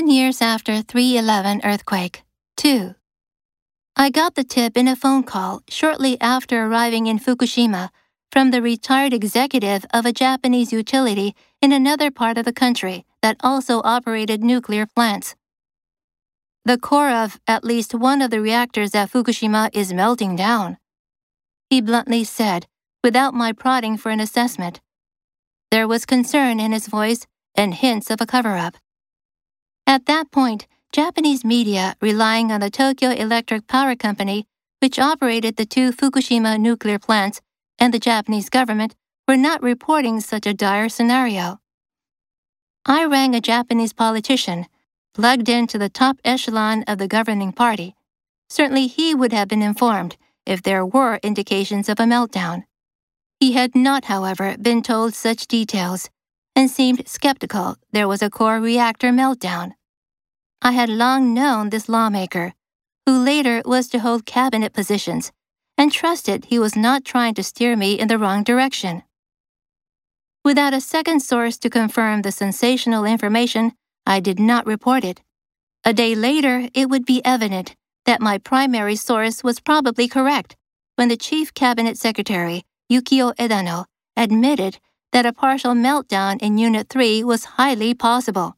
[0.00, 2.22] 10 years after 311 earthquake.
[2.56, 2.94] 2.
[3.96, 7.90] I got the tip in a phone call shortly after arriving in Fukushima
[8.32, 13.36] from the retired executive of a Japanese utility in another part of the country that
[13.40, 15.36] also operated nuclear plants.
[16.64, 20.78] The core of at least one of the reactors at Fukushima is melting down.
[21.68, 22.66] He bluntly said,
[23.04, 24.80] without my prodding for an assessment.
[25.70, 28.78] There was concern in his voice and hints of a cover up.
[29.90, 34.46] At that point, Japanese media, relying on the Tokyo Electric Power Company,
[34.78, 37.40] which operated the two Fukushima nuclear plants,
[37.76, 38.94] and the Japanese government,
[39.26, 41.58] were not reporting such a dire scenario.
[42.86, 44.66] I rang a Japanese politician,
[45.12, 47.96] plugged into the top echelon of the governing party.
[48.48, 50.16] Certainly he would have been informed
[50.46, 52.62] if there were indications of a meltdown.
[53.40, 56.10] He had not, however, been told such details
[56.54, 59.72] and seemed skeptical there was a core reactor meltdown.
[60.62, 62.52] I had long known this lawmaker,
[63.06, 65.32] who later was to hold cabinet positions,
[65.78, 69.02] and trusted he was not trying to steer me in the wrong direction.
[70.44, 73.72] Without a second source to confirm the sensational information,
[74.04, 75.22] I did not report it.
[75.82, 80.56] A day later, it would be evident that my primary source was probably correct
[80.96, 84.78] when the chief cabinet secretary, Yukio Edano, admitted
[85.12, 88.56] that a partial meltdown in Unit 3 was highly possible.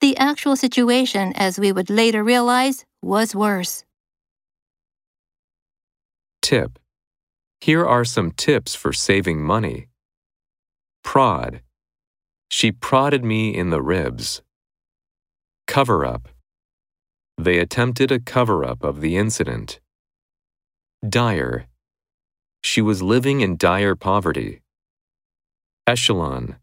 [0.00, 3.84] The actual situation, as we would later realize, was worse.
[6.40, 6.78] Tip
[7.60, 9.88] Here are some tips for saving money.
[11.02, 11.62] Prod.
[12.48, 14.40] She prodded me in the ribs.
[15.66, 16.28] Cover up.
[17.36, 19.80] They attempted a cover up of the incident.
[21.06, 21.66] Dire.
[22.62, 24.62] She was living in dire poverty.
[25.86, 26.56] Echelon.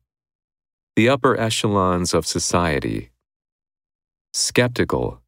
[0.95, 3.11] The upper echelons of society.
[4.38, 5.22] Skeptical.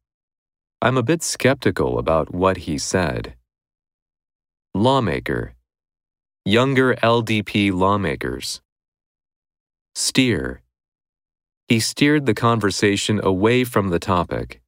[0.82, 3.36] I'm a bit skeptical about what he said.
[4.74, 5.54] Lawmaker.
[6.44, 8.60] Younger LDP lawmakers.
[9.94, 10.60] Steer.
[11.68, 14.60] He steered the conversation away from the topic.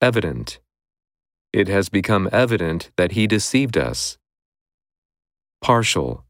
[0.00, 0.58] Evident.
[1.52, 4.18] It has become evident that he deceived us.
[5.60, 6.24] Partial.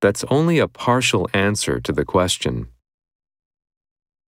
[0.00, 2.72] That's only a partial answer to the question.